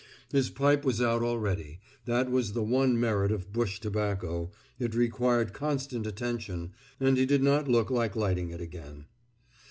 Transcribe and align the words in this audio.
His 0.31 0.49
pipe 0.49 0.83
was 0.83 0.99
out 0.99 1.21
already 1.21 1.79
that 2.05 2.27
was 2.31 2.53
the 2.53 2.63
one 2.63 2.99
merit 2.99 3.31
of 3.31 3.53
bush 3.53 3.79
tobacco, 3.79 4.49
it 4.79 4.95
required 4.95 5.53
constant 5.53 6.07
attention 6.07 6.71
and 6.99 7.17
he 7.17 7.25
did 7.27 7.43
not 7.43 7.67
look 7.67 7.91
like 7.91 8.15
lighting 8.15 8.49
it 8.49 8.61
again. 8.61 9.05